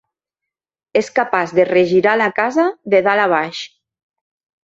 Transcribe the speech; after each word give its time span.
És 1.01 1.09
capaç 1.19 1.53
de 1.59 1.65
regirar 1.69 2.15
la 2.23 2.29
casa 2.39 2.65
de 2.95 3.03
dalt 3.09 3.25
a 3.27 3.31
baix. 3.35 3.63